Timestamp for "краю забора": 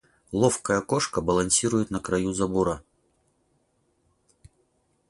1.99-2.81